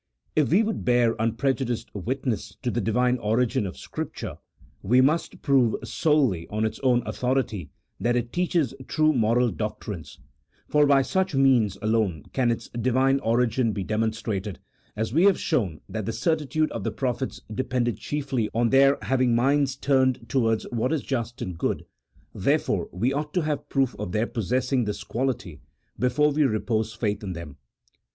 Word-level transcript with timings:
If 0.35 0.49
we 0.49 0.63
would 0.63 0.83
bear 0.83 1.13
unprejudiced 1.19 1.93
witness 1.93 2.57
to 2.63 2.71
the 2.71 2.81
Divine 2.81 3.19
origin 3.19 3.67
of 3.67 3.77
Scripture, 3.77 4.39
we 4.81 4.99
must 4.99 5.43
prove 5.43 5.75
solely 5.87 6.47
on 6.47 6.65
its 6.65 6.79
own 6.79 7.03
autho 7.03 7.35
rity 7.35 7.69
that 7.99 8.15
it 8.15 8.33
teaches 8.33 8.73
true 8.87 9.13
moral 9.13 9.51
doctrines, 9.51 10.17
for 10.67 10.87
by 10.87 11.03
such 11.03 11.35
means 11.35 11.77
alone 11.83 12.23
can 12.33 12.49
its 12.49 12.67
Divine 12.69 13.19
origin 13.19 13.73
be 13.73 13.83
demonstrated: 13.83 14.57
we 15.13 15.25
have 15.25 15.39
shown 15.39 15.81
that 15.87 16.07
the 16.07 16.13
certitude 16.13 16.71
of 16.71 16.83
the 16.83 16.89
prophets 16.89 17.41
depended 17.53 17.97
chiefly 17.99 18.49
on 18.55 18.69
their 18.71 18.97
having 19.03 19.35
minds 19.35 19.75
turned 19.75 20.27
towards 20.27 20.63
what 20.71 20.91
is 20.91 21.03
just 21.03 21.43
and 21.43 21.59
good, 21.59 21.85
there 22.33 22.57
fore 22.57 22.89
we 22.91 23.13
ought 23.13 23.35
to 23.35 23.41
have 23.43 23.69
proof 23.69 23.95
of 23.99 24.13
their 24.13 24.25
possessing 24.25 24.85
this 24.85 25.03
quality 25.03 25.59
before 25.99 26.31
we 26.31 26.41
repose 26.41 26.91
faith 26.91 27.21
in 27.21 27.33
them. 27.33 27.57